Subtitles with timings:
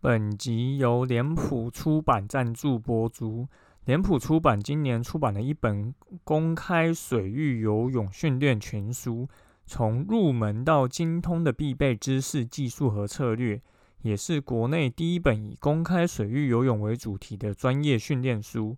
[0.00, 3.48] 本集由脸谱出版赞助播出。
[3.84, 9.28] 脸谱出版今年出版了一本公开水域游泳训练全书，
[9.66, 13.60] 从入门到精通的必备知识、技术和策略，
[14.02, 18.76] 也是国内第一本以公开水域游泳为主题的专业训练书。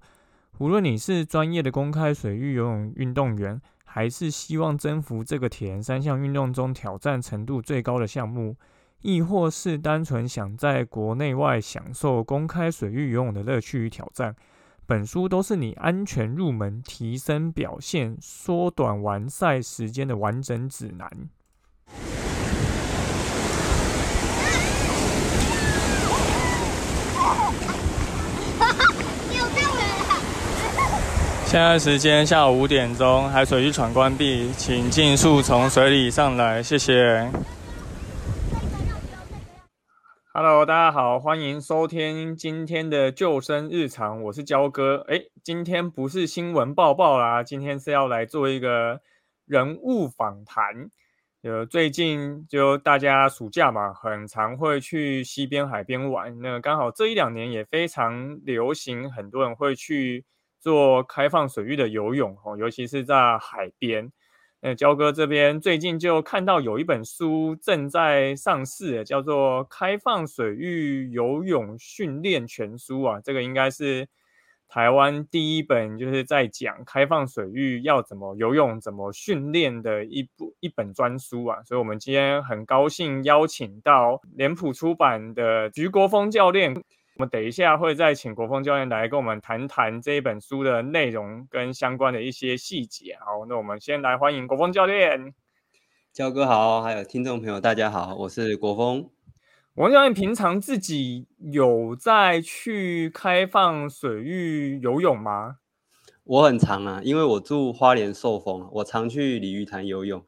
[0.56, 8.56] 无论你是专业的公开水域游泳运动员，还是希望征服这个铁人三项运动中挑战程度最高的项目，
[9.02, 14.36] 亦或是单纯想在国内外享受公开水域游泳的乐趣与挑战，
[14.86, 21.10] 本书都是你安全入门、提升表现、缩短完赛时间的完整指南。
[31.46, 37.28] 现在时间下午五点钟，海水浴场关闭，请尽速从水里上来，谢谢。
[40.32, 45.04] Hello，大家好，欢迎收听今天的救生日常，我是焦哥。
[45.08, 49.00] 哎，今天不是新闻报报啦，今天是要来做一个
[49.44, 50.88] 人物访谈。
[51.42, 56.38] 呃，最近就大家暑假嘛，很常会去西边海边玩。
[56.40, 60.24] 那刚好这一两年也非常流行，很多人会去。
[60.62, 64.12] 做开放水域的游泳哦，尤其是在海边。
[64.62, 73.18] 那焦哥这边最近就看到有一本书正在上市，叫做《开放水域游泳训练全书》啊。
[73.24, 74.06] 这个应该是
[74.68, 81.62] 台湾第一本就是在讲开放水域要怎么游泳、怎么训练的一部一本专书啊。
[81.64, 86.82] 所以，我们今天很高兴邀请到脸谱出版的徐国峰教练。
[87.20, 93.14] 我们等一下会再请国峰教练来跟我们谈谈这一本书的内容跟相关的一些细节。
[93.20, 95.34] 好，那我们先来欢迎国峰教练。
[96.14, 99.10] 焦哥好，还有听众朋友大家好，我是国峰。
[99.74, 105.56] 国峰教练平常自己有在去开放水域游泳吗？
[106.24, 110.24] 我很常啊，因为我住花莲寿丰，我常去鲤鱼潭游泳。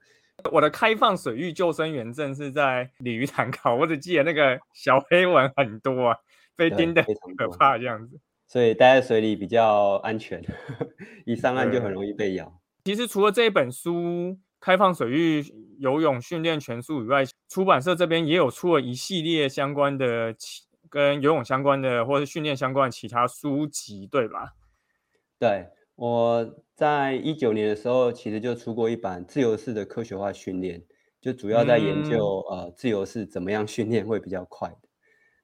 [0.50, 6.18] 我的开放水域救生员证是在鲤鱼潭考，我只记得那个小黑文很多啊。
[6.56, 10.42] 被叮的很可怕，这样子，所以待在水里比较安全，
[11.24, 12.60] 一上岸就很容易被咬。
[12.84, 13.92] 其实除了这一本书
[14.60, 15.44] 《开放水域
[15.78, 20.34] 游泳训练全书》以外，出版社这边也有出了一系列相关的
[20.90, 24.54] 跟游泳相关的或者训练相关的其他书籍，对吧？
[25.38, 30.82] 对，我在一九年的时候，其实就出过一版自由式的科学化训练，
[31.20, 34.88] 就主要在研究呃自由式怎么样训练会比较快的。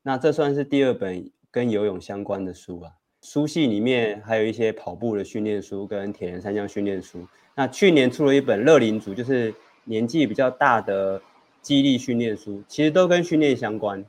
[0.08, 2.90] 那这算是第二本跟游泳相关的书啊。
[3.20, 7.28] 书系里面还有一些跑步的训练书跟铁人三项训练书。
[7.54, 9.54] 那去年出了一本乐龄组，就是
[9.84, 11.20] 年纪比较大的
[11.60, 14.02] 激励训练书，其实都跟训练相关。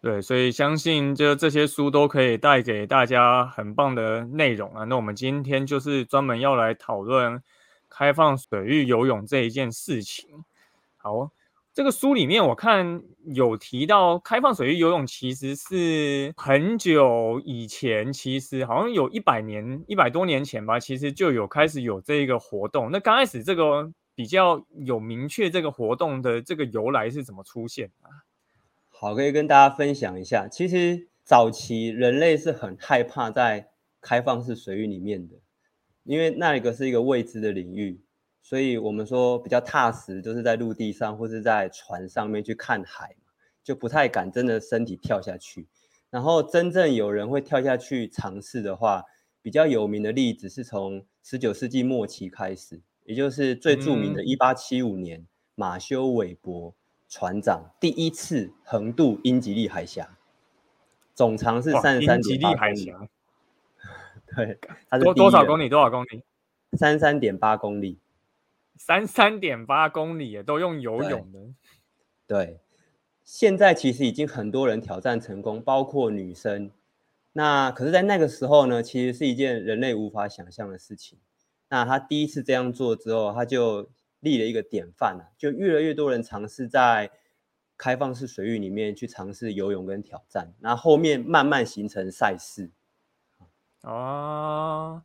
[0.00, 4.84] 对，所以相信就这些书都可以带给大家很棒的内容啊。
[4.84, 7.42] 那我们今天就是专门要来讨论
[7.90, 10.30] 开放水域游泳这一件事情。
[10.96, 11.30] 好。
[11.76, 13.02] 这个书里面我看
[13.34, 22.90] 有提到，开放水域游泳其实是很久以前，其实好像有一百年、一百多年前吧，其实就有开始有这个活动。
[22.90, 28.08] 那刚开始这个比较有明确这个活动的这个由来是怎么出现啊？
[28.88, 30.48] 好，可以跟大家分享一下。
[30.48, 33.68] 其实早期人类是很害怕在
[34.00, 35.34] 开放式水域里面的，
[36.04, 38.00] 因为那一个是一个未知的领域。
[38.48, 43.16] 所以我们说比较踏实，就是在陆地上或是在船上面去看海
[43.60, 45.66] 就不太敢真的身体跳下去。
[46.10, 49.02] 然后真正有人会跳下去尝试的话，
[49.42, 55.26] 比较有名的例子是从十九世纪末期开始，也就是最著名的1875年，
[55.56, 56.72] 马修·韦伯
[57.08, 60.16] 船长第一次横渡英吉利海峡，
[61.16, 62.92] 总长是三十三点八公里。
[64.36, 64.58] 对，
[64.88, 65.68] 它是多多少公里？
[65.68, 66.22] 多少公里？
[66.74, 67.98] 三十三点八公里。
[68.78, 71.40] 三三点八公里也都用游泳的，
[72.26, 72.60] 对。
[73.24, 76.70] 现在其实已经很多人挑战成功，包括女生。
[77.32, 81.18] 那可是，在那个时候呢，其实是一件人类无法想象的事情。
[81.68, 83.90] 那他第一次这样做之后，他就
[84.20, 87.10] 立了一个典范了，就越来越多人尝试在
[87.76, 92.70] 开放式水域里面去尝试游泳跟挑战，那后面慢慢形成赛事。
[93.82, 95.02] 哦。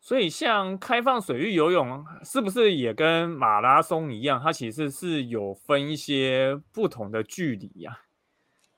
[0.00, 4.40] 所以，像开放水域游泳，是不是也跟马拉松一样？
[4.42, 8.00] 它其实是有分一些不同的距离呀？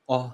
[0.06, 0.32] 哦，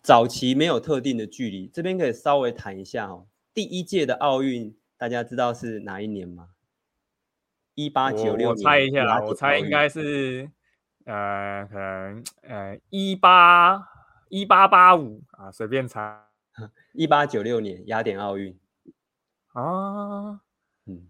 [0.00, 3.26] 早期没有特定的距离，这边可以稍微谈一下哦。
[3.52, 6.50] 第一届的奥运，大家知道是哪一年吗？
[7.74, 8.48] 一八九六年。
[8.48, 10.48] 我猜一下，我猜应该是，
[11.04, 13.88] 呃，可能呃，一八
[14.28, 16.24] 一八八五啊，随便猜。
[16.94, 18.56] 一八九六年雅典奥运
[19.60, 20.40] 啊，
[20.86, 21.08] 嗯，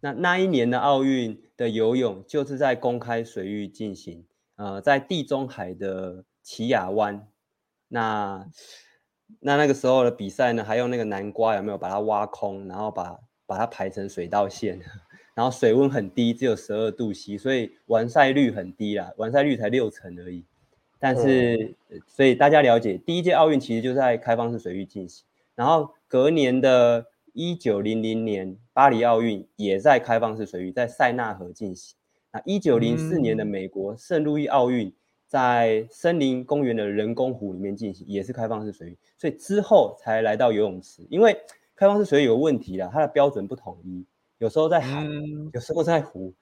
[0.00, 4.24] 那那一年的奥运的游泳就是在公开水域进行，
[4.56, 7.28] 呃，在地中海的奇亚湾。
[7.88, 8.46] 那
[9.40, 14.80] 那那个时候的比赛呢，还用那个南瓜有没有把它挖空，然后把把它排成水道线，
[15.34, 20.46] 然后水温很低，只有十二度 C，所以完赛率很低啦，完赛率才六成而已。
[20.98, 21.76] 但是，
[22.06, 27.06] 所以大家了解，第一届奥运其实就在开放式水域进行，然后隔年的
[27.38, 31.96] 一九零零年巴黎奥运也在开放式水域，在塞纳河进行。
[32.32, 34.92] 那一九零四年的美国圣路易奥运
[35.28, 38.98] 在森林公园的人工湖里面进行，也是开放式水域。
[39.16, 41.32] 所以之后才来到游泳池，因为
[41.76, 44.04] 开放式水域有问题了，它的标准不统一，
[44.38, 45.06] 有时候在海，
[45.52, 46.34] 有时候在湖。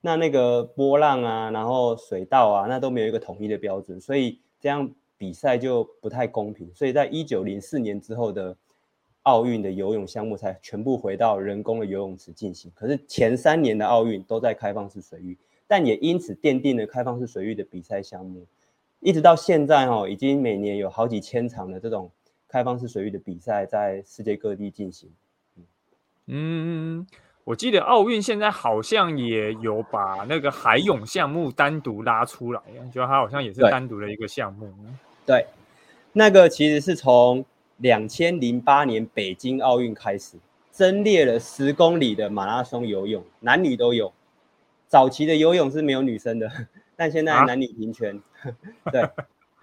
[0.00, 6.74] 那那个波浪啊，然后水道啊，那都没有一个统一的标准，所以这样比赛就不太公平。
[6.74, 8.56] 所以在一九零四年之后的
[9.24, 12.72] 奥运的游泳项目才全部回到人工的游泳池进行。
[12.74, 15.36] 可是前三年的奥运都在开放式水域，
[15.66, 18.46] 但也因此奠定了开放式水域的比赛项目，
[19.00, 22.10] 一直到现在哦，已经每年有好几千场的这种
[22.48, 25.10] 开放式水域的比赛在世界各地进行。
[26.26, 27.06] 嗯。
[27.46, 34.72] 我记得奥运现在好像也有把那个海泳项目单独拉出来，就它好像也是单独的一个项目。
[35.26, 35.44] 对，
[36.14, 37.44] 那个其实是从
[37.84, 40.38] 两千零八年北京奥运开始，
[40.70, 44.10] 增列了十公里的马拉松游泳，男女都有。
[44.88, 46.50] 早期的游泳是没有女生的，
[46.96, 48.18] 但现在男女平权。
[48.90, 49.06] 对，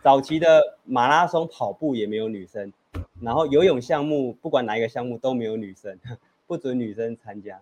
[0.03, 2.71] 早期的马拉松跑步也没有女生，
[3.19, 5.97] 然后游泳项目不管哪一个项目都没有女生，
[6.45, 7.59] 不准女生参加。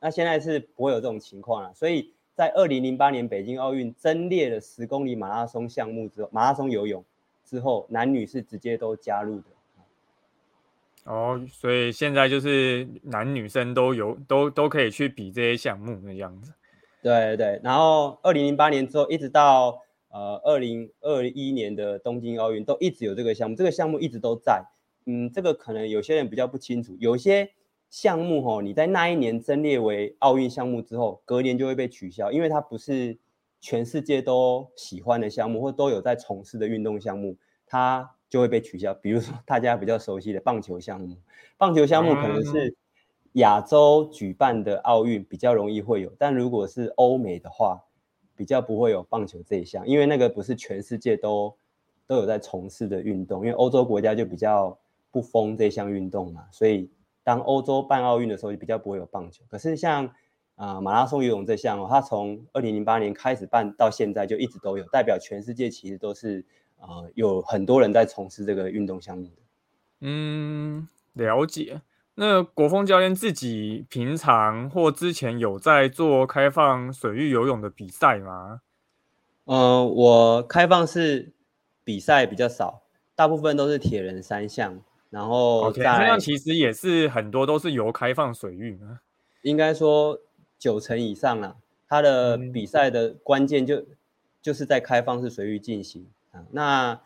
[0.00, 7.04] 那现在是不会有这种情况了，所以在二零零八年北京奥运增列了十公里马拉松项目之后，马拉松游泳
[7.44, 9.44] 之后，男女是直接都加入的。
[11.04, 16.52] 哦，所以现在就是男女生都有都都可以去比这些项目的样子。
[17.02, 19.78] 对对，然后二零零八年之后，一直到
[20.10, 24.62] 呃二零二一年的东京奥运，都一直有这个项目，这个项目一直都在。
[25.06, 27.50] 嗯，这个可能有些人比较不清楚，有些。
[27.90, 33.18] 项目哦，你在那一年增列为奥运项目之后，隔年就会被取消，因为它不是
[33.60, 37.36] 全世界都喜欢的项目，或都有在从事的运动项目，
[37.66, 38.94] 它就会被取消。
[38.94, 41.18] 比如说大家比较熟悉的棒球项目，
[41.58, 42.74] 棒球项目可能是
[43.32, 47.84] 亚洲举办的奥运比较容易会有，但如果是欧美的话，
[48.34, 51.54] 比较不会有棒球这一项，因为那个不是全世界都
[52.06, 54.78] 都有在从事的运动，因为欧洲国家就比较
[55.10, 56.88] 不封这项运动嘛，所以。
[57.22, 59.44] 当欧洲办奥运的时候，就比较不会有棒球。
[59.50, 60.10] 可是像
[60.56, 66.44] 啊马拉松游泳这项哦，它从二零零八年开始办到现在，就一直都有，代表全世界其实都是
[66.80, 69.32] 啊有很多人在从事这个运动项目的。
[70.00, 71.82] 嗯，了解。
[72.14, 78.60] 那国风教练自己平常或之前有在做开放水域游泳的比赛吗？
[79.44, 81.32] 嗯，我开放式
[81.84, 82.82] 比赛比较少，
[83.14, 84.82] 大部分都是铁人三项。
[85.08, 89.00] 然后这样其实也是很多都是由开放水域嘛，
[89.42, 90.20] 应该说
[90.56, 91.56] 九成以上了。
[91.88, 93.84] 它的比赛的关键就
[94.42, 96.44] 就是在开放式水域进行啊。
[96.50, 97.00] 那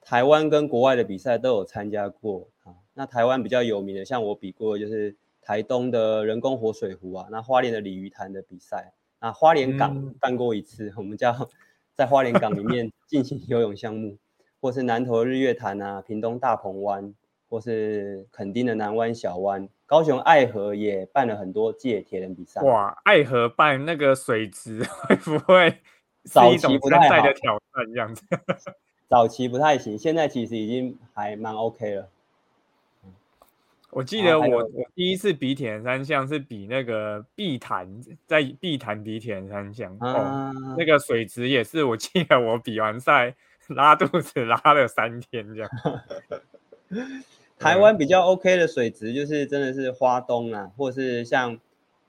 [0.00, 2.74] 台湾跟国外的比赛都有参加过啊。
[2.94, 11.48] 那台湾比较有名的，像我比过就是台东的人工活水湖啊，那花莲的鲤鱼潭的比赛啊，花莲港办过一次，我们叫
[11.94, 14.16] 在花莲港里面 进行游泳项目，
[14.60, 17.14] 或是南投日月潭啊，屏东大鹏湾。
[17.50, 22.60] 或是垦丁的南湾小湾，高雄爱河也办了很多届铁人比赛。
[22.60, 25.80] 哇，爱河办那个水池 会不会
[26.30, 28.24] 早期不太的挑战这样子？
[29.08, 32.08] 早期不太行，现在其实已经还蛮 OK 了。
[33.90, 37.88] 我记得我我第一次比铁人三项是比那个碧潭，
[38.26, 43.34] 在碧潭比铁人三项哦，那个水池也是，我记得我比完赛
[43.68, 45.70] 拉肚子拉了三天这样。
[47.58, 51.58] 台湾比较 OK 的水质，就是真的是花东啊，或是像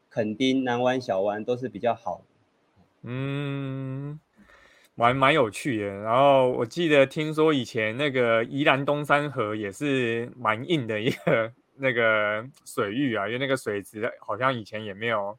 [0.09, 2.21] 垦丁、南湾、小湾都是比较好
[3.03, 4.19] 嗯，
[4.95, 5.85] 蛮蛮有趣的。
[5.85, 15.37] 然后我记得听说以前那个宜兰东山河也是蛮硬的一个 那个水域啊，因为那个水质好像以前也没有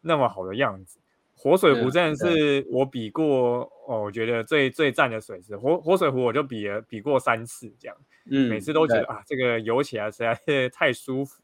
[0.00, 0.98] 那么好的样子。
[1.36, 5.56] 活水湖真的是我比过哦，我觉得最最赞的水质。
[5.56, 7.96] 活活水湖我就比了比过三次这样。
[8.30, 11.42] 嗯，每次都觉得啊，这个游起来实在是太舒服，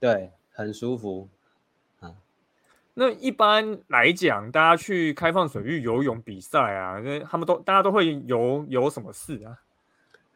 [0.00, 1.39] 对，很舒服啊。
[3.00, 9.56] 那一般来讲，大家去开放水域游泳比赛啊，那他们都大家都会游游什么事啊？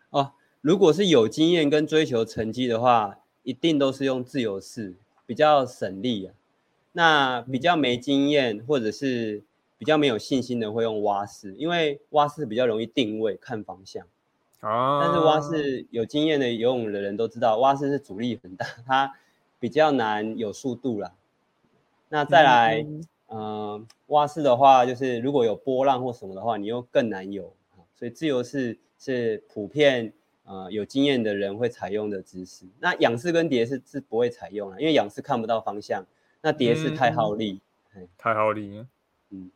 [0.08, 4.94] 哦，如果是有经验跟追求成绩的话，一定都是用自由式，
[5.26, 6.32] 比较省力啊。
[6.92, 9.42] 那比较没经验或者是
[9.76, 14.06] 比较没有信心的，会用蛙式，因为蛙式比较容易定位看方向。
[14.60, 19.12] 啊，但是蛙式有经验的游泳的人都知道，蛙式是阻力很大，它
[19.60, 21.12] 比较难有速度啦。
[22.14, 22.86] 那再来，
[23.26, 27.52] 嗯，蛙式的话，就是如果有波浪或什么的话，你又更难游。
[27.92, 30.12] 所以自由式是普遍
[30.44, 32.66] 呃有经验的人会采用的姿势。
[32.78, 36.06] 那仰式跟蝶式是不会采用了，因为仰式看不到方向，
[36.40, 37.60] 那蝶式太耗力，
[38.16, 38.86] 太耗力。
[39.30, 39.50] 嗯，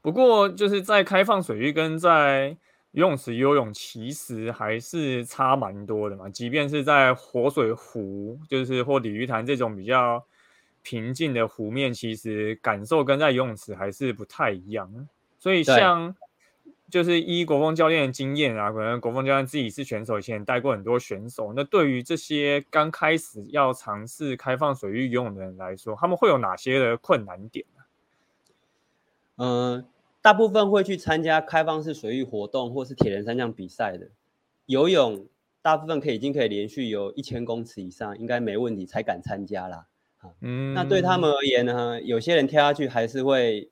[0.00, 2.56] 不过就是在开放水域跟在
[2.92, 10.24] 游泳池游泳其实还是差蛮多的嘛，即便是在活水湖，就是或鲤鱼潭这种比较
[10.82, 15.08] 平静的湖面，其实感受跟在游泳池还是不太一样。
[15.38, 16.14] 所以像
[16.90, 21.52] 就是依国风教练的经验啊，可能国风教练自己是选手，以前带过很多选手。
[21.54, 27.82] 那对于这些刚开始要尝试开放水域游泳的人来说，他们会有哪些的困难点呢？
[29.36, 29.84] 嗯。
[30.20, 34.08] 大部分会去参加开放式水域活动或是铁人三项比赛的
[34.66, 35.26] 游泳，
[35.62, 39.86] 大部分可以已经可以连续游一千公尺以上，应该没问题才敢参加啦。
[40.40, 43.70] 嗯，那对他们而言呢，有些人跳下去还是会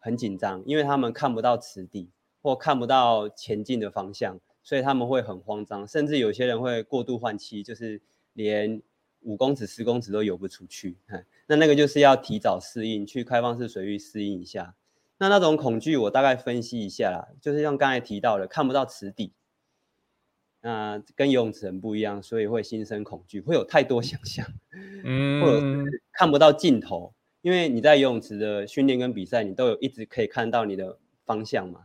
[0.00, 2.10] 很紧张，因为他们看不到池底
[2.42, 8.00] 或看不到前进的方向，所以他们会很慌张，甚至有些人会过度换气，就是
[8.32, 8.82] 连
[9.20, 10.96] 五公尺、十公尺都游不出去。
[11.46, 14.74] 那那个就是要提早适应，去开放式水域适应一下。
[15.18, 19.32] 那那种恐惧，我大概分析一下啦，就是像刚才提到的，看不到池底，
[20.66, 24.46] 那跟游泳池很不一样，所以会心生恐惧，会有太多 想象，
[25.04, 31.82] 嗯，或者是看不到尽头，因为你在游泳池的训练跟比赛，你都有一直可以看到你的方向嘛。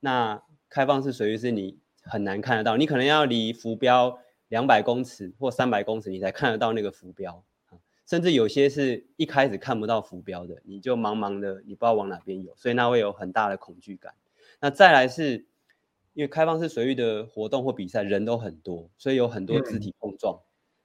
[0.00, 7.44] 那开放式水域是你很难看得到，你可能要离浮标两百公尺或三百公尺，你才看得到那个浮标。
[8.04, 14.14] 甚至有些是一开始看不到浮标的，你就茫茫的，你不知道往哪边游，所以那会有很大的恐惧感。
[14.60, 15.44] 那再来是，
[16.18, 20.40] 因为开放式水域的活动或比赛人都很多，所以有很多肢体碰撞。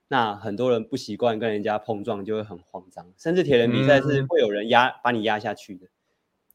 [0.09, 3.11] 那很多人不习惯跟人家碰撞，就会很慌张。
[3.17, 5.87] 甚至铁人比赛是会有人压把你压下去的。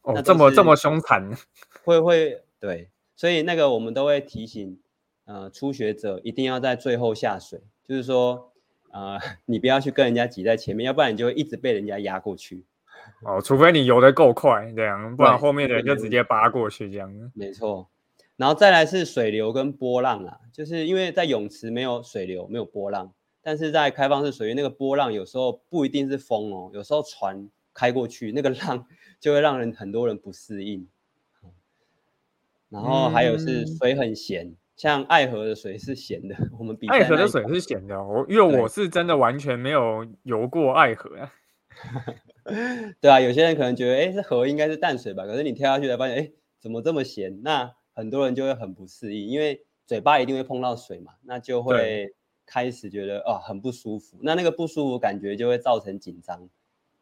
[0.03, 1.29] 哦，这么这么凶残？
[1.83, 4.79] 会会对，所以那个我们都会提醒，
[5.25, 8.53] 呃，初学者一定要在最后下水，就是说。
[8.91, 12.65] 呃， 你不要去跟人家挤在前面，要不然你就会一直被人家压过去。
[13.23, 17.13] 哦，除非你游得够快，这样，不然后面的人就直接扒过去这样。
[17.35, 17.87] 没错，
[18.39, 28.87] 然后再来是水流跟波浪啊，就是因为在泳池没有水流，没有波浪，但是在开放式水域那个波浪有时候不一定是风哦，有时候船开过去那个浪
[29.21, 30.89] 就会让人很多人不适应。
[32.71, 34.55] 然后还有是水很咸。
[34.77, 38.01] 像爱河的水是咸的，我们比爱河的水是咸的。
[38.01, 41.33] 我因为我是真的完全没有游过爱河啊。
[43.01, 45.27] 对啊，有些人可能觉得，哎，这河应该是淡水吧？
[45.27, 46.31] 可是你跳下去才发现，哎，
[46.61, 47.43] 怎么这么咸？
[47.43, 52.15] 那很多人就会很不适应，因为嘴巴一定会碰到水嘛，那就会
[52.47, 54.19] 开始觉得哦很不舒服。
[54.21, 56.49] 那那个不舒服感觉就会造成紧张，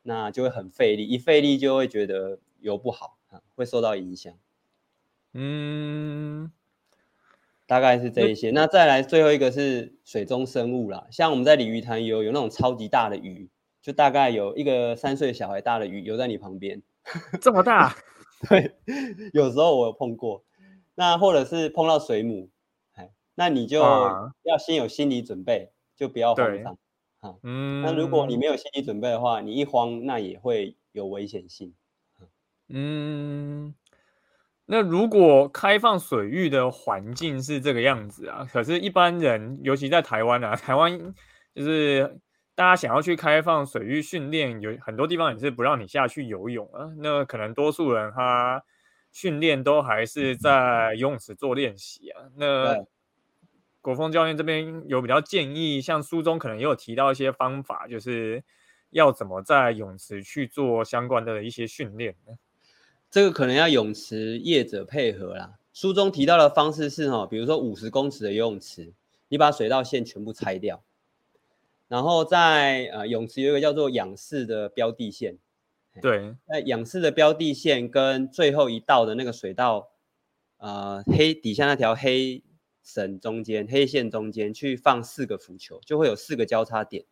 [0.04, 4.32] 那就会很费力，一费力就会觉得游不好啊，会受到影响。
[5.34, 6.50] 嗯。
[7.66, 13.50] 大概是这一些，那再来最后一个是水中生物啦，像我们在鲤鱼潭游，有那种超级大的鱼，
[13.82, 16.80] 就大概有一个三岁小孩大的鱼游在你旁边，
[17.38, 17.94] 这么大？
[18.48, 18.76] 对，
[19.32, 20.44] 有时候我有碰过，
[20.96, 22.50] 那或者是碰到水母，
[22.94, 26.76] 哎，那你就要先有心理准备，就不要慌张，
[27.20, 31.72] 哈，嗯，那如果你没有心理准备的话，你一慌，那也会有危险性，
[32.68, 33.72] 嗯。
[34.68, 41.14] 那如果开放水域的环境是这个样子啊，可是，一般人，尤其在台湾啊， 台湾
[41.54, 42.18] 就是
[42.56, 46.90] 大家想要去开放水域训练，有很多地方也是不让你下去游泳啊。
[46.98, 48.60] 那可能多数人他
[49.16, 52.24] 训练都还是在游泳池做练习啊。
[52.36, 52.84] 那
[53.80, 58.44] 国风教练这边有比较建议，像书中可能也有提到一些方法，就是
[58.90, 62.34] 要怎么在泳池去做相关的一些训练呢？
[63.10, 65.54] 这个可能要泳池业者配合啦。
[65.72, 68.92] 书中提到的方式是哈，比如说五十公尺的游泳池，
[69.28, 70.84] 你把水道线全部拆掉，
[71.88, 75.38] 然后在呃泳池有一个叫做仰视的标地线，
[76.00, 79.88] 对，那仰视的标的线跟最后一道的那个水道，
[80.58, 82.42] 呃黑底下那条黑
[82.82, 87.04] 绳中间黑线中间去放四个浮球，就会有四个交叉点。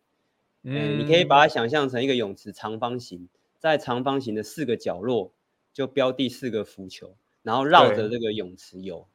[0.63, 3.27] 嗯，你可以把它想象成一个泳池长方形。
[3.59, 5.31] 在长方形的四个角落
[5.73, 9.07] 就标第四个浮球，然后绕着这个泳池游。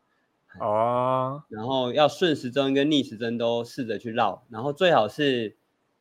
[0.58, 5.56] 哦，然后要顺时针跟逆时针都试着去绕，然后最好是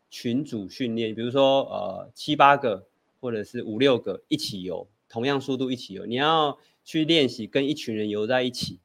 [0.10, 2.88] 群组训练，比如说呃七八个
[3.20, 8.80] 或者是五六个一起游，同样速度一起游，你要去练习跟一群人游在一起，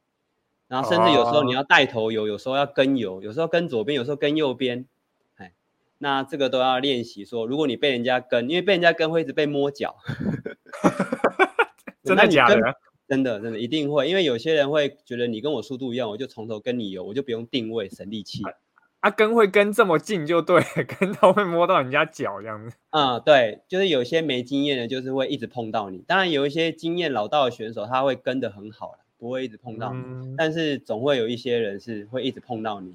[0.69, 4.87] 然后甚至有时候你要带头游，有时候要跟游，有时候跟左边，有时候跟右边，
[5.37, 5.53] 哎，
[5.99, 7.25] 那这个都要练习。
[7.25, 9.97] 说如果你被人家跟，因为被人家跟会一直被摸脚，
[12.03, 12.75] 真的假的？
[13.07, 18.43] 真的，真的一定会，因为有些人会觉得你跟我速度一样，我就从头跟你游，我就不用定位，省力气。
[19.04, 20.62] 啊，跟会跟这么近就对，
[20.99, 22.75] 跟到会摸到人家脚这样子。
[22.88, 25.99] 啊，对，就是有些没经验的，就是会一直碰到你。
[26.06, 30.34] 当然，有一些经验老道的选手，他会跟的很好不会一直碰到你。
[30.38, 32.94] 但是总会有一些人是会一直碰到你，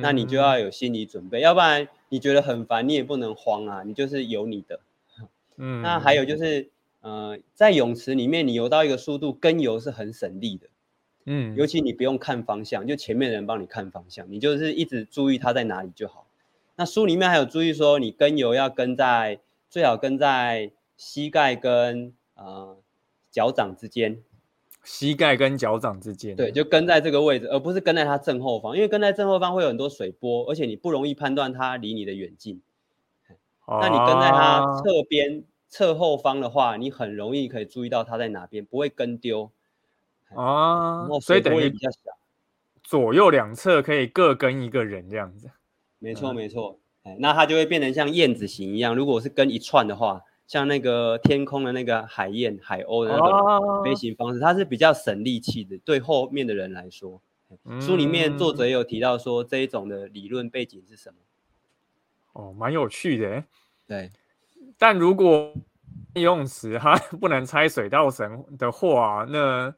[0.00, 4.80] 那你就要有心理准备，要不然你觉得很烦，你也不能慌啊，你就是有你的。
[5.58, 6.70] 嗯，那还有就是。
[7.02, 10.66] 呃，在泳池里面，你游到一个速度，跟游是很省力的。
[11.26, 16.26] 嗯，尤其你不用看方向，就前面的人帮你看方向，你就是一直注意它在哪里就好。
[16.76, 22.78] 那书里面还有注意说，你跟油要跟在最好跟在膝盖跟呃
[23.30, 24.22] 脚掌之间。
[24.82, 26.34] 膝盖跟脚掌之间。
[26.36, 32.62] 对，就跟在这个位置，而不是跟在它正后方，因为跟在正后方会有很多水波，而且你不容易判断它离你的远近。
[33.68, 35.44] 那你跟在它侧边。
[35.68, 39.50] 侧后方的话，你很容易可以注意到它在哪边，不会跟丢
[40.34, 41.06] 啊。
[41.20, 41.98] 所以等于比较小，
[42.82, 45.50] 左右两侧可以各跟一个人这样子。
[45.98, 48.94] 没错没错，哎，那它就会变成像燕子形一样。
[48.94, 55.78] 如果是跟一串的话，像那个天空的那个海燕、海鸥的那种飞行方式，它是比较省力气的。
[55.78, 57.20] 对后面的人来说，
[57.80, 61.16] 书里面作者也有提到说这一种的理论背景是什么？
[62.34, 63.42] 哦，蛮有趣的。
[63.86, 64.12] 对。
[64.78, 65.54] 但如果
[66.12, 69.74] 游泳池它不能拆水稻绳的话，那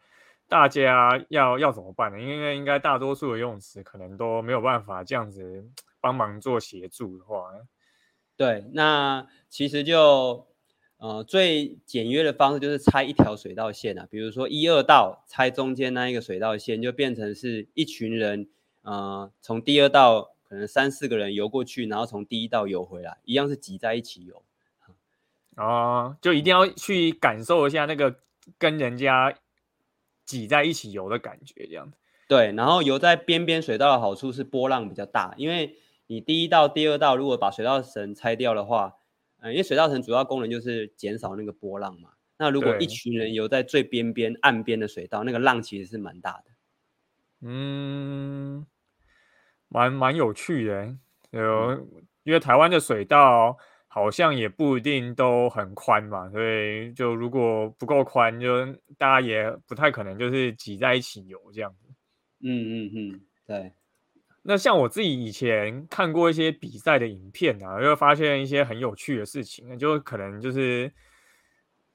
[0.48, 2.18] 大家要要怎么办呢？
[2.18, 5.64] 因为应该大多数的游泳池可能都没有办法这样子
[6.00, 7.52] 帮忙做协助的话，
[8.36, 10.46] 对，那其实就
[10.96, 18.48] 呃最简约的方式就是拆一条水道线啊，比如说一二道拆中间那一个水道线，就变成是一群人，
[18.82, 24.42] 呃，从第二道可能三四个人游过去，然后从第一道游回来，一样是挤在一起游。
[25.56, 28.20] 哦，就一定要去感受一下那个
[28.56, 29.34] 跟人家
[30.28, 31.96] 挤在一起游的感觉，这样子。
[32.28, 38.96] 对，然后游在边边水道的好处是波浪比较大，因为你第一道、第二道如果把水道绳拆掉的话，
[39.40, 42.10] 嗯，因为水道绳主要功能就是减少那个波浪嘛。
[42.36, 46.50] 那如果一群人游在最边边岸边的水道，那个浪其实是蛮大的。
[47.40, 48.66] 嗯，
[49.68, 50.94] 蛮蛮有趣的，
[51.30, 51.88] 有
[52.24, 53.56] 因为台湾的水道。
[53.98, 58.64] 好像也不一定都很宽嘛，所以就如果不够宽，就
[58.96, 61.92] 大家也不太可能就是挤在一起游这样子。
[62.40, 63.72] 嗯嗯嗯，对。
[64.42, 70.92] 那像我自己以前看过一些比赛的影片啊，就发现一些很有趣的事情，就可能就是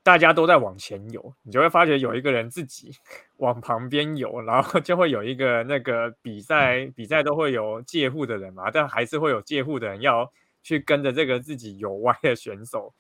[0.04, 2.92] 大家都在往前游，你就会发觉有一个人自己
[3.38, 10.30] 往旁边游，然后就会有一个那个比赛比赛都会有借护的人嘛，但还是会有借护的人要。
[10.64, 12.94] 去跟着这个自己游歪的选手，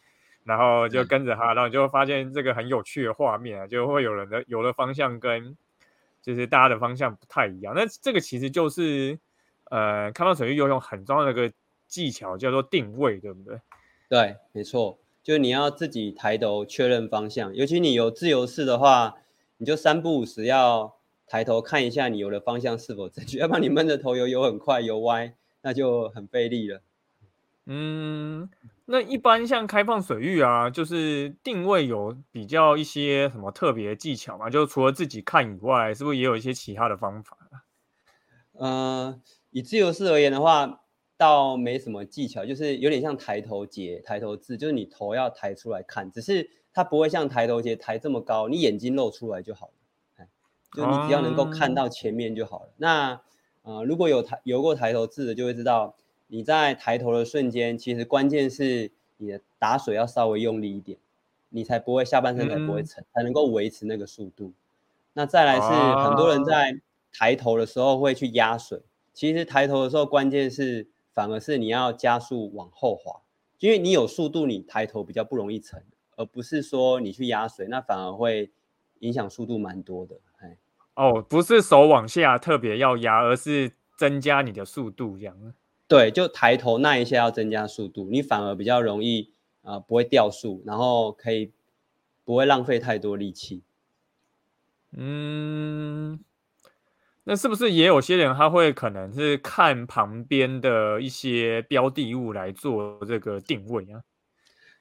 [0.43, 5.57] 然后就跟着他，然后就会发现这个很有趣的画面啊，就会有人的游的方向跟
[6.21, 7.73] 就是大家的方向不太一样。
[7.75, 9.17] 那这个其实就是
[9.71, 11.51] 呃，开放水域游泳很重要的一个
[11.87, 13.59] 技巧，叫做定位，对不对？
[14.09, 19.15] 对，没错，就是你要自己抬头确认方向，尤其你有自由式的话，
[19.57, 20.95] 你就三不五时要
[21.25, 26.81] 抬头看一下你游的方向是否正确，要不然你闷着头游游很快游歪，那就很费力了。
[27.65, 28.49] 嗯，
[28.85, 34.49] 那一般像开放水域啊，就是定位有比较一些什么特别技巧嘛？
[34.49, 37.37] 就除了自己看以外，是不是也有一些其他的方法？
[38.51, 39.17] 呃，
[39.51, 40.81] 以自由式而言的话，
[41.17, 50.27] 倒没什么技巧，就是有点像抬头节、抬头字，就是你头要抬出来看，只是它不会像抬头节抬这么高，你眼睛露出来就好了。
[50.75, 52.73] 就你只要能够看到前面就好了。
[52.75, 53.21] 那
[53.61, 55.95] 呃，如果有抬游过抬头字的，就会知道。
[56.27, 60.97] 你在抬头的瞬间，其实关键是你的打水要稍微用力一点，
[61.49, 64.53] 你才不会下半身才不会沉，才能够维持那个速度。
[65.13, 65.67] 那再来是
[66.03, 66.79] 很多人在
[67.11, 68.81] 抬头的时候会去压水，
[69.13, 73.21] 其实抬头的时候关键是反而是你要加速往后滑，
[73.59, 75.83] 因为你有速度，你抬头比较不容易沉，
[76.15, 78.49] 而不是说你去压水，那反而会
[78.99, 80.15] 影响速度蛮多的。
[80.39, 80.57] 哎，
[80.95, 85.53] 哦，不是手往下特别要压，而是增加你的速度这样。
[85.93, 91.51] 对，就抬头那一下要增加速度，你反而比较容易啊、不会掉速，然后可以
[92.25, 93.61] 不会浪费太多力气。
[94.97, 96.19] 嗯，
[97.25, 104.01] 那是不是也有些人他会可能是看旁边的一些标的物来做这个定位啊？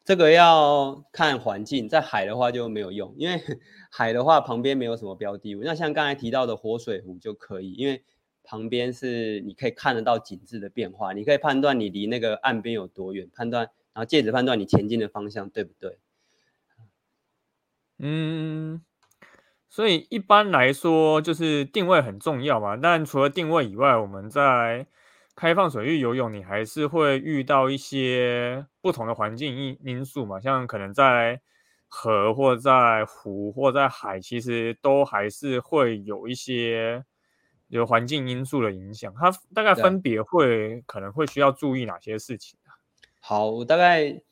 [0.02, 3.38] 这个要看环境，在海的话就没有用，因为
[3.92, 5.60] 海的话旁边没有什么标的物。
[5.62, 8.02] 那像刚才提到的活水湖就可以，因为
[8.44, 15.98] 旁边是你可以看得到景致的变化，你可以判断你离那个岸边有多远，判断然后借此判断你前进的方向对不对。
[17.98, 18.82] 嗯，
[19.68, 22.76] 所以一般来说就是定位很重要嘛。
[22.76, 24.86] 但除了定位以外，我们在
[25.36, 31.40] 开放水域游泳，你还是会遇到一些不同的环境因因素嘛，像可能在
[31.86, 37.04] 河或在湖或在海，其实都还是会有一些
[37.78, 39.12] 有环境因素的影响。
[39.18, 42.76] 它大概分别会可能会需要注意哪些事情啊？
[43.20, 44.22] 好，我大概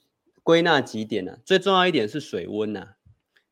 [0.43, 2.95] 归纳几点呢、最重要一点是水温呐、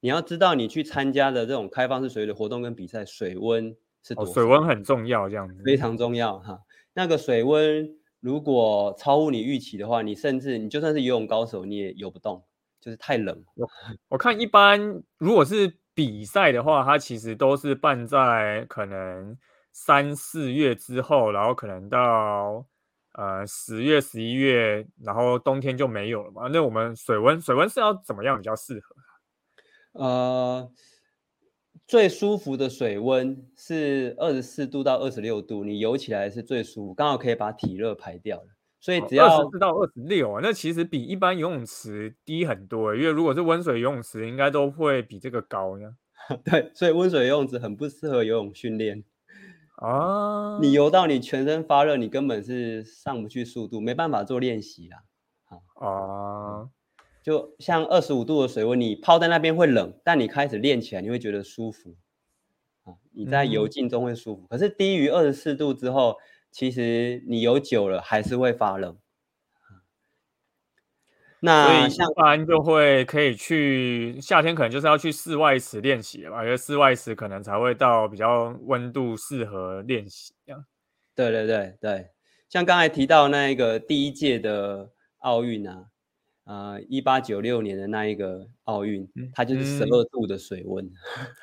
[0.00, 4.26] 你要知道你去参加的这种开放式水域的活动跟比赛，水温是多？
[4.26, 5.62] 水温很重要，这样子。
[5.64, 6.60] 非常重要哈。
[6.94, 12.44] 那个水温如果超乎你预期的话，你甚至你就算是游泳高手，你也游不动，
[12.80, 13.44] 就是太冷。
[14.08, 19.36] 我看一般如果是比赛的话，它其实都是办在可能
[19.72, 22.66] 三四月之后，然后可能到
[23.12, 26.48] 呃十月、十一月，然后冬天就没有了嘛。
[26.52, 28.96] 那我们水温水温是要怎么样比较适合？
[29.92, 30.70] 呃，
[31.86, 38.48] 最舒服的水温是二十四度到二十六度，你游起来是最舒服，刚好可以把体热排掉了。
[38.80, 45.96] 所以只二要十四到二十六啊，那其实比一般游泳池低很多欸，因为如果是温水游泳池，应该都会比这个高呢。
[46.44, 49.02] 对，所以温水游泳池很不适合游泳训练。
[49.80, 55.04] 啊，你游到你全身发热，你根本是上不去速度，没办法做练习啦。
[55.74, 56.68] 啊，
[57.22, 61.94] 就像二十五度的水温，你泡在那边会冷，但你开始练起来，你会觉得舒服
[62.82, 62.94] 啊。
[63.12, 66.16] 你在游嗯进中会舒服，可是低于二十四度之后，
[66.50, 68.96] 其实你游久了还是会发冷。
[71.40, 80.64] 那像一般就会可以去夏天，可能就是要去室外池练习了吧，因为室外池可能才会到比较温度适合练习这样。
[81.14, 82.10] 对对对对，
[82.48, 85.84] 像刚才提到那一个第一届的奥运啊，
[86.44, 90.90] 呃，一八九六年的那一个奥运嗯，它就是十嗯二度的水温。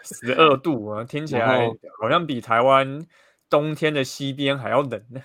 [0.04, 1.70] 十二度啊，听起来
[2.02, 3.06] 好像比台湾
[3.50, 5.22] 冬天的西边还要冷呢。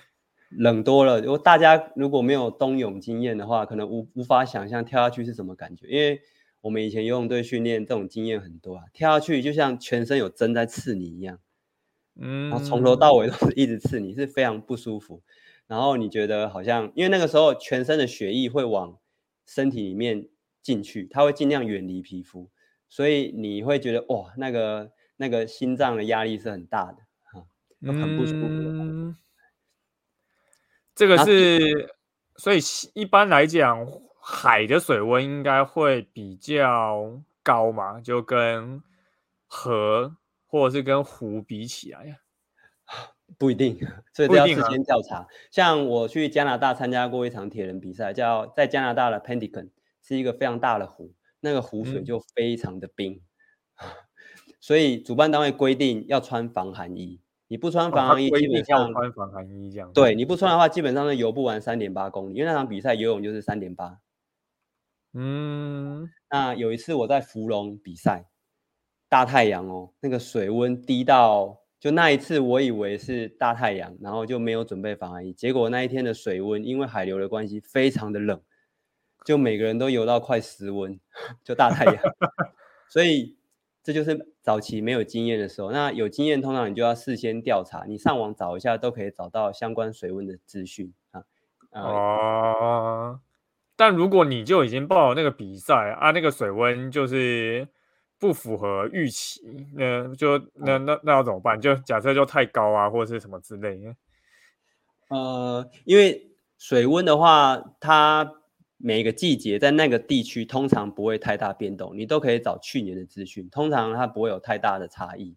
[0.51, 1.21] 冷多了。
[1.21, 5.87] 如果大家如果没有冬泳经验的话，可能无无法想象跳下去是什么感觉。
[5.87, 6.21] 因为
[6.61, 11.39] 我们以前游泳队训练这种经验很多啊，跳下去就像全身有针在刺你一样，
[12.19, 15.23] 嗯，然后从头到尾都是一直刺你，是非常不舒服。
[15.67, 18.97] 然后你觉得好像，因为那个时候全身的血液会往
[19.45, 20.27] 身体里面
[20.61, 22.49] 进去，它会尽量远离皮肤，
[22.89, 26.97] 所以你会觉得哇，那个那个心脏的压力是很大的。
[27.83, 29.15] 都很不舒服的嗯，
[30.95, 31.95] 这个是，
[32.35, 32.59] 所以
[32.93, 33.87] 一般来讲，
[34.21, 38.81] 海的水温应该会比较高嘛，就跟
[39.47, 42.19] 河或者是跟湖比起来。
[43.39, 43.79] 不一定，
[44.13, 45.25] 所以这要事不一定啊先调查。
[45.49, 49.69] 像我去加拿大参加过一场铁人比赛，叫在加拿大的 Penticton，
[50.01, 53.21] 是一个非常大的湖，那个湖水嗯就非常的冰，
[54.59, 57.20] 所以主办单位规定要穿防寒衣，
[57.51, 59.91] 你不穿防寒衣，基本上穿防寒衣这样。
[59.91, 63.99] 对，你不穿的话，基本上是游不完三点八公里，因为那场比赛游泳就是三点八。
[65.11, 68.29] 嗯，那有一次我在芙蓉比赛，
[69.09, 78.41] 大太阳哦，那个水温低到，就那一次我以为是大太阳，然后就没有准备防寒衣，结果那一天的水温因为海流的关系非常的冷，
[79.25, 80.97] 就每个人都游到快失温，
[81.43, 81.97] 就大太阳，
[82.87, 83.35] 所以
[83.83, 85.71] 这就是早期没有经验的时候。
[85.71, 91.23] 那有经验，通常你就要事先调查，你上网找一下都可以找到相关水温的资讯啊。
[91.71, 93.19] 呃，哦，
[93.75, 97.67] 但如果你就已经报了那个比赛啊，那个水温就是
[98.19, 99.41] 不符合预期，
[99.75, 101.59] 那就那那那要怎么办？
[101.59, 103.95] 就假设就太高啊，或者是什么之类的。
[105.09, 108.31] 呃，因为水温的话，它
[108.83, 115.35] 每个季节在那个地区通常不会太大变动，你都可以找去年的资讯，通常它不会有太大的差异。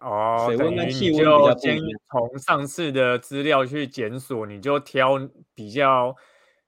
[0.00, 5.18] 哦，水温跟气温比较就先不从上次的资料去检索，你就挑
[5.54, 6.14] 比较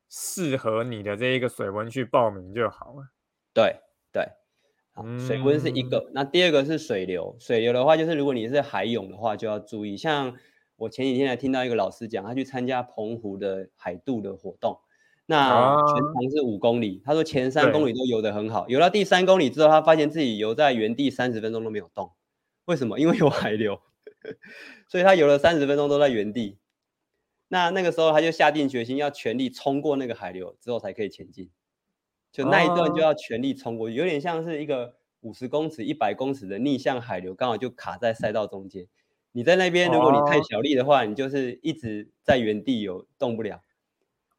[0.08, 3.12] 适合你的这一个水温去报名就好了。
[3.54, 3.76] 对
[4.12, 4.24] 对，
[4.92, 7.36] 好，水温是一嗯个，那第二个是水流。
[7.38, 9.96] 水流的话，就是如果你是海泳的话，就要注意。
[9.96, 10.36] 像
[10.74, 14.80] 我前几天还听到一个老师讲，他去参加澎湖的海渡的活动，
[15.30, 17.00] 那全长是五公里。
[17.04, 22.10] 他说前三公里都游得很好，游到第三公里之后，他发现自己游在原地三十分钟都没有动。
[22.64, 22.98] 为什么？
[22.98, 23.80] 因为有海流，
[24.90, 26.58] 所以他游了三十分钟都在原地。
[27.46, 31.48] 那那个时候他就下定决心要全力冲过那个海流之后才可以前进。
[32.32, 38.88] 就那一段就要全力冲过去，有点像是一个五十公尺、一百公尺的逆向海流，刚好就卡在赛道中间。
[39.30, 43.62] 你在那边，如果你太小力的话，你就是一直在原地游动不了。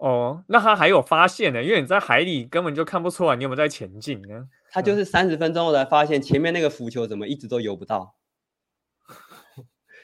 [0.02, 4.50] 哦，那他还有发现呢，因为你在海里根本就看不出来你有没有在前进呢。
[4.72, 8.16] 他就是三十分钟后才发现前面那个浮球怎么一直都游不到。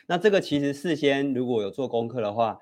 [0.07, 2.59] 那这个其实事先如果有做功课的话，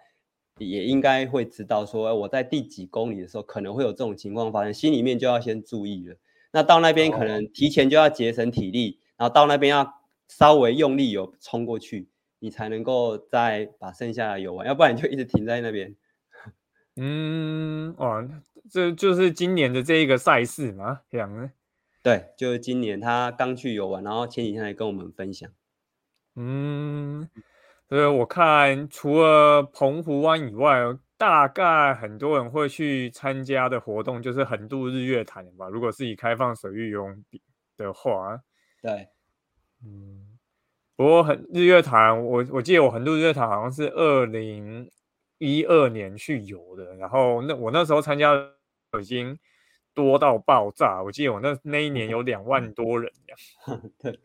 [0.59, 6.15] 也应该会知道说我在第几公里的时候可能会有这种情况发生，心里面就要先注意了。
[6.53, 9.93] 那到那边可能提前就要节省体力，然后到那边要
[10.29, 12.07] 稍微用力有冲过去。
[12.39, 15.93] 你才能够再把剩下的游完，要不然你就一直停在那边。
[16.95, 18.25] 嗯，哇，
[18.69, 21.51] 这就是今年的这一个赛事吗，这样呢？
[22.01, 25.49] 对，就是今年他刚去游玩，然后前几天来跟我们分享。
[26.36, 27.29] 嗯，
[27.89, 30.79] 所以，我看除了澎湖湾以外，
[31.17, 35.67] 大概很多人会去参加的活动就是横渡日月潭吧。
[35.69, 37.23] 如果是以开放水域游泳
[37.77, 38.41] 的话，
[38.81, 39.08] 对，
[39.84, 40.38] 嗯。
[40.97, 44.89] 不过很日月潭，我我记得我横渡日月潭好像是二零
[45.37, 48.33] 一二年去游的，然后那我那时候参加
[48.99, 49.37] 已经
[49.93, 53.35] 多到爆炸，我记得我那那一年有两万 多人呀。
[54.01, 54.19] 对，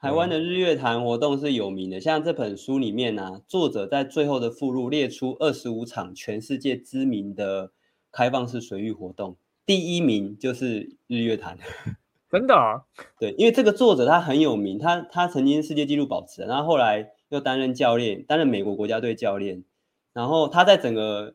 [0.00, 7.72] 台湾的日月潭活动是有名的，像这本书里面呢，作者在最后的附录列出二十五场全世界知名的
[8.10, 9.36] 开放式水域活动，
[9.66, 11.58] 第一名就是日月潭。
[12.30, 12.84] 真的啊，
[13.18, 19.64] 对，因为这个作者他很有名，他他曾经世界纪录保持人，然后后来又担任教练，担任美国国家队教练，
[20.12, 21.34] 然后他在整个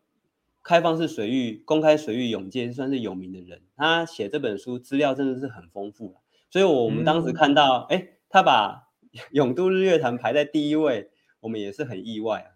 [0.64, 3.62] 开放式水域、公开水域泳界算是有名的人。
[3.76, 6.16] 他写这本书资料真的是很丰富
[6.50, 8.90] 所以我们当时看到，哎，他把
[9.32, 11.10] 永渡日月潭排在第一位，
[11.42, 12.50] 我们也是很意外啊。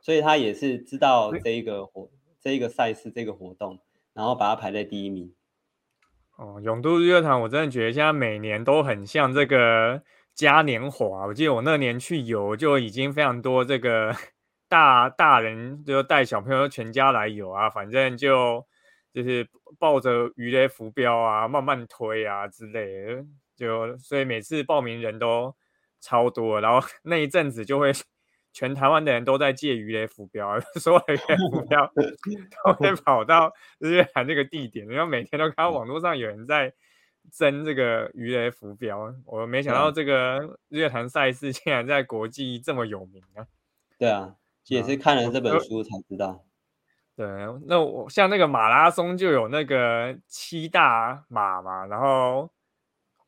[0.00, 3.80] 所以他也是知道这一个活、这一个赛事、这个活动，
[4.14, 5.32] 然后把它排在第一名。
[6.36, 10.02] 哦，永渡日月潭，我真的觉得现在每年都很像这个
[10.34, 11.26] 嘉年华。
[11.26, 14.14] 我记得我那年去游，就已经非常多这个
[14.68, 18.66] 大大人就带小朋友全家来游啊，反正就
[19.12, 23.24] 就是抱着鱼雷浮标啊，慢慢推啊之类的，
[23.56, 25.54] 就所以每次报名人都
[26.00, 27.92] 超多，然后 那一阵子就会。
[28.52, 31.88] 全台湾的人都在借鱼雷浮标，所有的鱼雷浮标
[32.64, 36.74] 都会跑到日月潭这个地点，然后每天都看到网络上有人在
[37.32, 39.14] 争这个鱼雷浮标。
[39.24, 43.46] 我没想到这个日月潭赛事竟然在国际这么有名啊！
[43.98, 44.34] 对啊，
[44.66, 46.44] 也是看了这本书才知道。
[47.16, 47.26] 对，
[47.66, 52.50] 那我像那个马拉松就有那个七大马嘛，然后。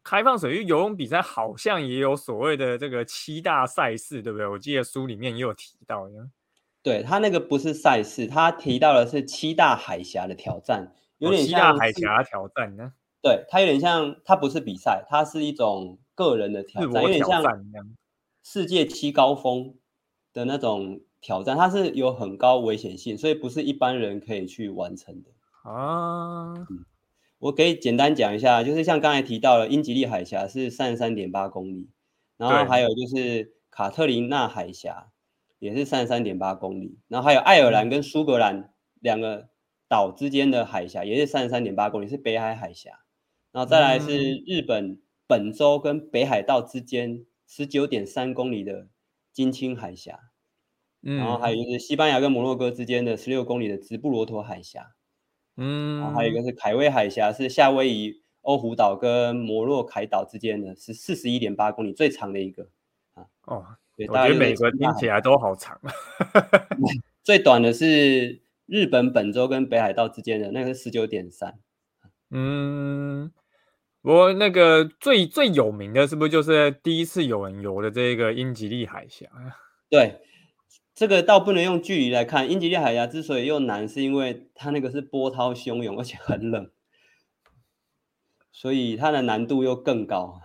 [0.05, 4.45] 开放水域游泳比赛好像也有所谓的这个七大赛事，对不对？
[4.49, 6.09] 我记得书里面也有提到。
[6.83, 12.93] 对他那个不是赛事，他提到的是七大海峡的挑战，有点像七大海峡挑战呢。
[13.23, 17.43] 对，它有点像，它不是比赛，它是一种个人的挑战，有点像
[18.43, 19.77] 世界七高峰
[20.33, 25.31] 的那种挑战，它是有很高危险性，所以不是一般人可以去完成的。
[25.63, 26.53] 啊。
[27.39, 31.91] 我可以简单讲一下，就是像刚才提到了英吉利海峡是三十三点八公里，
[32.37, 35.11] 然后还有就是卡特琳娜海峡
[35.59, 39.49] 也是三十三点八公里，然后还有爱尔兰跟苏格兰两个
[39.89, 43.01] 岛之间的海峡也是三十三点八公里，是北海海峡，
[43.53, 48.89] 然后再来是日本本州跟北海道之间十九点三公里的
[49.33, 50.19] 金青海峡，
[51.03, 54.95] 嗯然后还有就是西班牙跟摩洛哥之间的十六公里的直布罗陀海峡。
[55.57, 62.71] 嗯，然后还有一个是凯威海峡，是夏威夷欧胡岛跟摩洛凯岛之间的，是四十一点八公里，最长的一个
[63.13, 63.27] 啊。
[63.45, 63.67] 哦，
[63.99, 65.79] 我觉得每个听起来都好长。
[67.23, 71.59] 最短的是日本本州跟北海道之间的，那个是十九点三。
[72.31, 73.31] 嗯，
[74.03, 79.27] 不过那个最最有名的是不是就是第一次有人游的这个英吉利海峡？
[79.89, 80.21] 对。
[80.95, 86.71] 这个倒不能用距离来看，英吉利海峡之所以又难，是因为它那个是波涛汹涌，而且很冷，
[88.53, 90.39] 所以它的难度又更高。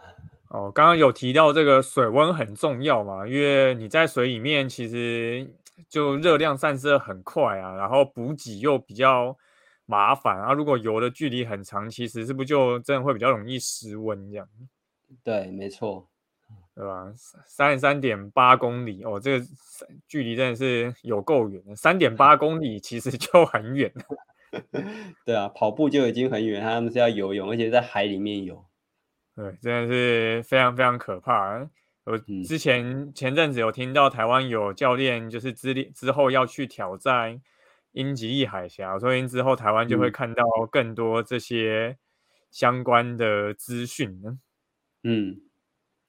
[0.50, 5.54] 哦，刚刚有提到这个水温很重要嘛，因为你在水里面其实
[5.90, 9.38] 就热量散失的很快啊，然后补给又比较
[9.88, 10.54] 麻烦啊。
[10.54, 14.48] 如果游的距离很长，其实是不是就真的会比较容易失温这样？
[15.24, 16.08] 对，没错。
[16.76, 17.12] 对吧？
[17.48, 19.46] 三十三点八公里哦，这个
[20.08, 21.76] 距离真的是有够远的。
[21.76, 23.92] 三点八 公里其实就很远
[25.26, 28.64] 对啊，跑步就已经很远，他们是要游泳，而且在海里面游。
[29.36, 31.68] 对，真的是非常非常可怕。
[32.06, 37.42] 我之前前阵子有听到台湾有教练就是之之后要去挑战
[37.92, 41.98] 英吉利海峡，所以之后台湾就会看到更多这些
[42.52, 44.40] 相关的资讯呢。
[45.04, 45.42] 嗯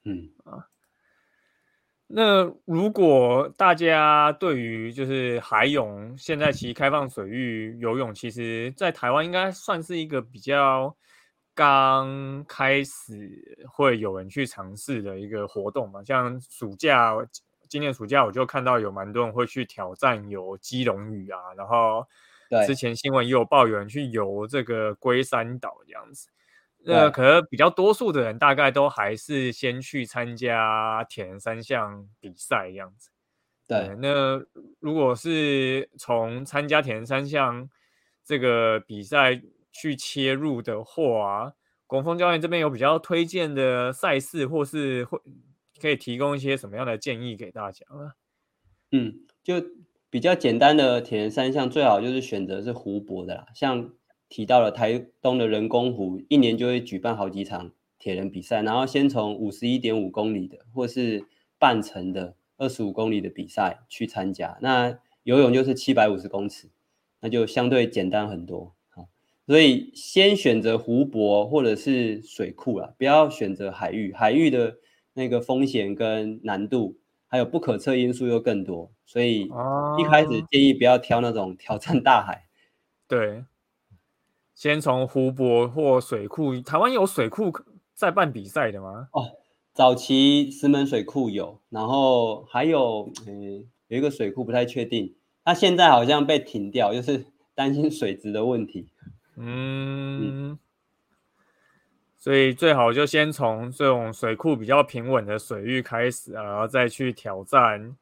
[0.03, 0.67] 嗯啊。
[2.11, 10.97] 那如果大家对于就是海泳，现在其实开放水域游泳，其实在台湾应该算是一个比较
[11.53, 16.03] 刚开始会有人去尝试的一个活动嘛。
[16.03, 17.13] 像暑假，
[17.69, 22.05] 今年暑假我就看到有蛮多人会去挑战游基隆屿啊，然后
[22.65, 26.27] 之前新闻也有报有人去游这个龟山岛这样子。
[26.81, 33.09] 那可能比较多数的人，大概都还是先去参加铁人三项比赛这样子。
[33.67, 34.41] 对，那
[34.79, 37.69] 如果是从参加铁人三项
[38.23, 41.53] 这个比赛去切入的话，
[41.85, 45.19] 广峰教练这边有比较推荐的赛事，或是会
[45.79, 48.15] 可以提供一些什么样的建议给大家啊？
[48.91, 49.55] 嗯，就
[50.09, 53.91] 比较简单的铁人三项，最好就是选择是湖泊的啦，像。
[54.31, 61.25] 提到了台东的人工湖，一年就会举办好几场铁人比赛，然后先从五十一点五公里的，或是
[61.57, 64.59] 半程的二十五公里的比赛去参加。
[64.61, 66.69] 那游泳就是七百五十公尺，
[67.21, 68.75] 那就相对简单很多。
[68.89, 69.09] 好，
[69.47, 74.13] 所以先选择湖泊或者是水库啦，不要选择海域。
[74.13, 74.77] 海域的
[75.13, 79.41] 那个风险跟难度，还有不可测因素又更多，所以
[79.97, 82.47] 一开始建议不要挑那种挑战大海。
[83.07, 83.45] 对。
[84.55, 87.49] 先从湖泊或水库，台湾有水库
[87.93, 89.07] 在办比赛的吗？
[89.13, 89.37] 哦，
[89.73, 98.89] 早期石门水库有，然后还有，嗯，有一个水库不太确定，它现在好像被停掉，就是担心水质的问题。
[99.37, 100.59] 嗯，
[102.19, 107.95] 所以最好就先从这种水库比较平稳的水域开始，然后再去挑战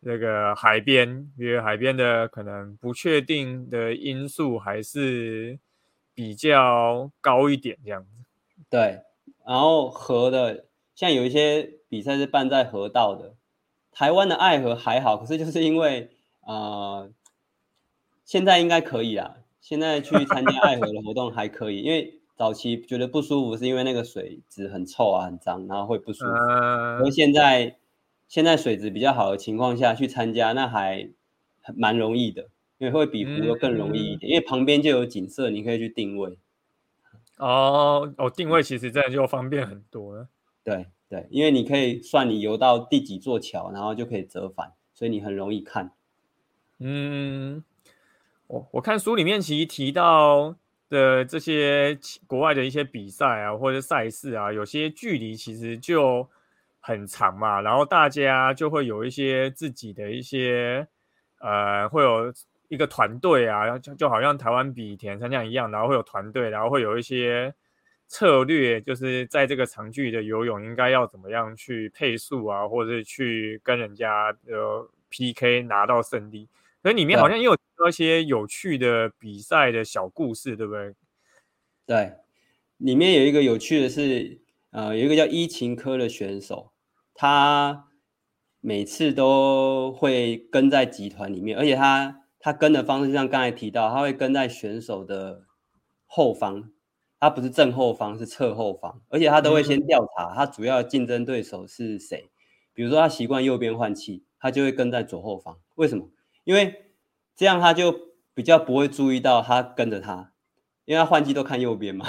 [0.00, 5.58] 那个海边，因为海边的可能不确定的因素还是。
[6.16, 8.08] 比较高一点这样子，
[8.70, 9.00] 对。
[9.44, 13.34] 然后河的，像有一些比赛是办在河道的，
[13.90, 16.08] 台湾的爱河还好，可是就是因为
[16.42, 17.08] 啊，
[18.24, 19.38] 现在应该可以啦。
[19.60, 26.32] 现在去参加爱河的活动还可以，因为早期觉得不舒服是因为那个水质很臭啊、很脏，然后会不舒服。
[26.32, 27.76] 而现在
[28.28, 31.10] 现在水质比较好的情况下去参加，那还
[31.74, 32.48] 蛮容易的。
[32.78, 36.36] 因为会比湖又更容易一点，因为旁边就有景色，你可以去定位。
[37.38, 40.28] 哦哦，定位其实这样就方便很多了。
[40.64, 45.92] 对对，因为你可以算你游到第几座桥，然后就可以折返，所以你很容易看。
[46.80, 47.62] 嗯，
[48.48, 50.56] 我我看书里面其实提到
[50.88, 56.28] 的这些国外的一些比赛啊，或者赛事啊，有些距离其实就
[56.80, 60.86] 很长嘛，然后大家就会有一些自己的一些
[61.40, 62.32] 呃，会有。
[62.68, 67.54] 一个团队啊，就就好像台湾比田三项一样，然后会有团队，然后会有一些
[68.08, 76.48] 策略，就是在这个长距离的游泳应该要怎么样去配速啊，或者是去跟人家呃 PK 拿到胜利。
[76.84, 77.54] 所以里面好像也有
[77.88, 80.94] 一些有趣的比赛的小故事，对不对？
[81.86, 82.12] 对，
[82.76, 86.72] 里面有一个有趣的是，呃，有一个叫伊琴科的选手，
[87.14, 87.88] 他
[88.60, 92.20] 每次都会跟在集团里面，而且他。
[92.46, 95.46] 他跟的方式像刚才提到，他会跟在选手的
[96.04, 96.70] 后方，
[97.18, 102.28] 他不是正后方，是侧后方，而且他都会先调查他主要竞争对手是谁。
[102.74, 105.58] 比如说他习惯右边换气，他就会跟在左后方。
[105.76, 106.10] 为什么？
[106.44, 106.92] 因为
[107.34, 107.94] 这样他就
[108.32, 110.32] 比较不会注意到他跟着他，
[110.84, 112.06] 因为他换气都看右边嘛。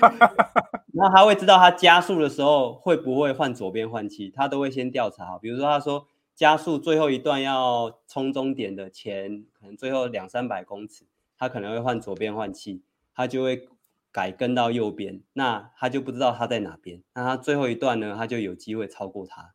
[0.94, 5.38] 那他会知道他加速的时候会不会换左边换气，他都会先调查。
[5.38, 6.06] 比如说他说。
[6.32, 11.04] 加速最后一段要冲终点的前，可能最后两三百公尺，
[11.36, 12.80] 他可能会换左边换气，
[13.14, 13.68] 他就会
[14.10, 19.52] 改跟到右边，那他就不知道他在哪边，那他最后一段呢，他就有机会超过他，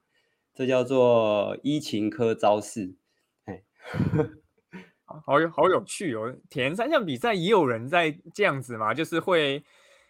[0.54, 3.05] 这叫做一情科招式，哎，
[5.26, 6.36] 好有好有趣哦！
[6.50, 9.64] 铁人三项比赛也有人在这样子嘛，就是会。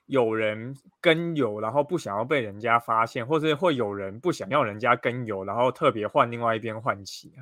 [0.08, 7.42] 有人跟游，然后不想要被人家发现，或是会有人不想要人家跟游，然后特别换另外一边换气啊。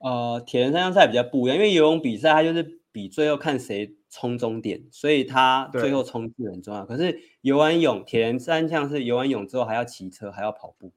[0.00, 6.84] 呃，铁人三项赛比较不一样，因为游泳比赛它就是比最后看谁冲终点，所以它最后冲刺很重要。
[6.84, 10.92] 可是游完泳，铁人三项是游完泳之后还要骑车，还要跑步，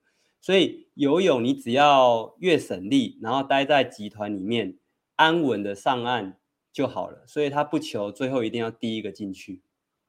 [0.47, 4.77] 所以游泳你只要越省力，然后待在集团里面
[5.17, 6.37] 安稳的上岸。
[6.71, 9.63] 就好了，所以他不求最后一定要第一个进去。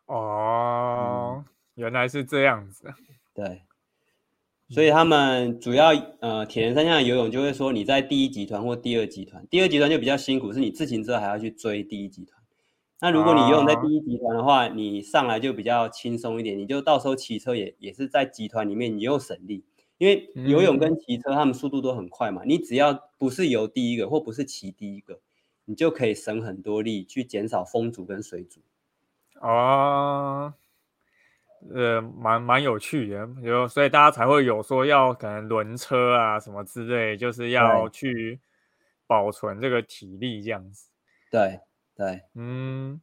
[0.05, 1.43] 哦，
[1.76, 2.93] 原来是这样子。
[3.32, 3.62] 对，
[4.68, 12.39] 所以他们主要呃铁人三项游泳就会说你在第一集团或第二集团，第二集团就比较辛苦，是你自行车还要去追第一集团。
[13.01, 19.64] 那如果你游泳在第一集团的话，你上来就比较轻松一点，你就到时候骑车也也是在集团里面，你又省力，
[19.99, 25.20] 因为游泳跟骑车他们速度都很快嘛，你只要不是游第一个或不是骑第一个，
[25.64, 28.61] 你就可以省很多力去减少风阻跟水阻。
[29.40, 30.55] 哦，
[31.74, 38.40] 呃，蛮蛮有趣的，有所以大家才会有说要可能轮车啊什么之类，就是要去
[39.07, 40.90] 保存这个体力这样子。
[41.30, 41.61] 对
[41.96, 43.01] 对，嗯，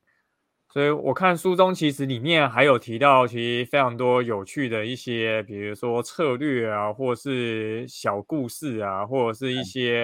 [0.75, 10.03] 所以我看书中其实里面还有提到，其实非常多有趣的一些，比如说策略啊，或是小故事啊，或者是一些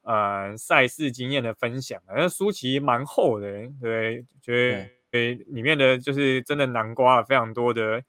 [0.00, 2.00] 呃赛事经验的分享。
[2.08, 4.88] 那书其实蛮厚的，对，觉得。
[5.10, 8.02] 对，里面的就是真的南瓜了非常多的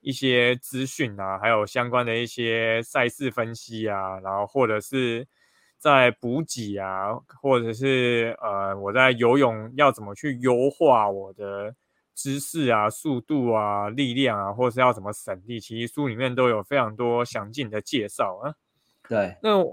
[0.00, 5.24] 一些资讯啊，还有相关的一些赛事分析啊，然后或者是
[5.78, 11.74] 在补给啊，或者是呃我在游泳要怎么去优化我的
[12.14, 18.54] 姿势啊、速度啊、力量啊，或者是要怎么省力，其实书里面都有非常多详尽的介绍啊。
[19.08, 19.64] 对，那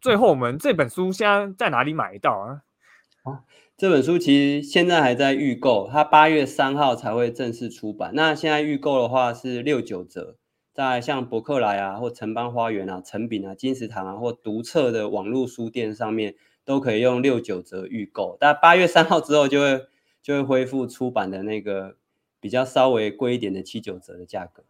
[0.00, 2.62] 最后我们这本书现在在哪里买到啊？
[3.24, 3.44] 啊。
[3.76, 8.10] 这本书其实现在还在预购，它八月三号才会正式出版。
[8.12, 10.34] 那现在预购的话是六九折，
[10.86, 18.36] 在像博客来啊、或城邦花园啊、成品啊、金石堂啊或独册的网络书店上面都可以用六九折预购。
[18.38, 19.86] 但八月三号之后就会
[20.22, 21.96] 就会恢复出版的那个
[22.38, 24.62] 比较稍微贵一点的七九折的价格。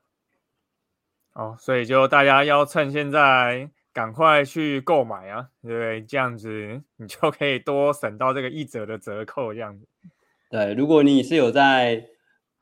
[1.34, 3.70] 哦，所以就大家要趁现在。
[3.90, 5.48] 赶快去购买啊！
[5.61, 9.52] 对，这样子你就可以多省到这个一折的折扣。
[9.52, 9.88] 这样子，
[10.50, 12.06] 对，如果你是有在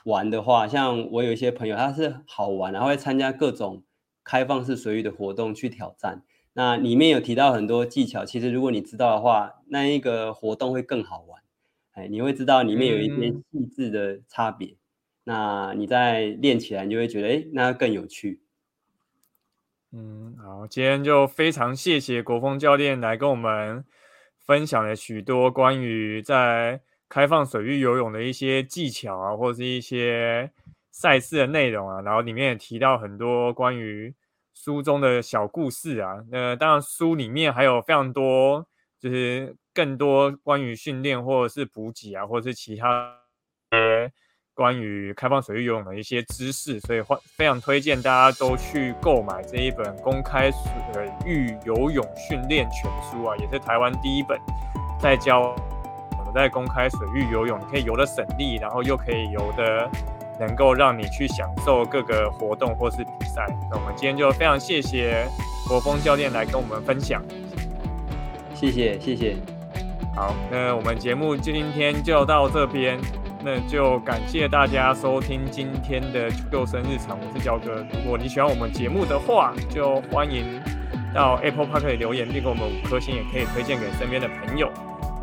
[0.06, 3.82] 玩的话，像我有一些朋友，他是好玩，然后会参加各种
[4.22, 6.22] 开放式水域的活动去挑战。
[6.52, 11.42] 那里面有提到很多技巧，其实如果你知道的话，那一个活动会更好玩。
[11.92, 14.76] 哎，你会知道里面有一些细致的差别。
[15.24, 18.40] 那你在练起来，你就会觉得，哎，那更有趣。
[19.92, 23.84] 嗯，好，今天就非常谢谢国风教练来跟我们
[24.38, 30.50] 分享了许多关于在开放水域游泳的一些技巧啊，或者是一些
[30.90, 34.14] 赛事的内容啊，然后里面也提到很多关于
[34.54, 36.24] 书中的小故事啊。
[36.30, 38.66] 那当然，书里面还有非常多，
[39.00, 43.18] 就是更多关于训练或者是补给啊，或者是其他
[43.70, 44.10] 呃。
[44.56, 54.40] 关于开放水域游泳的一些知识，所以欢非常推荐大家都去购买这一本《公开水域游泳训练全书》啊，也是台湾第一本
[54.98, 55.54] 在教
[56.36, 59.88] 在公开水域游泳你可以游的省力，然后又可以游的
[60.38, 63.46] 能够让你去享受各个活动或是比赛。
[63.70, 65.26] 那我们今天就非常谢谢
[65.66, 67.22] 国风教练来跟我们分享，
[68.54, 69.34] 谢谢谢谢。
[70.14, 72.98] 好，那我们节目今天就到这边。
[73.42, 77.76] 那就感谢大家收听今天的救生日常，我是焦哥。
[77.94, 80.60] 如果你喜欢我们节目的话，就欢迎
[81.14, 84.68] 到 Apple Park 留言，并给我们五颗星，也可以推荐给身边的朋友。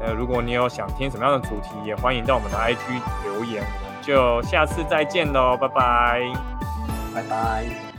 [0.04, 2.78] 呃，如果你有想听什么样的主题，也欢迎到我们的 IG
[3.24, 3.64] 留言。
[3.64, 6.22] 我们就下次再见喽，拜拜，
[7.16, 7.93] 拜拜。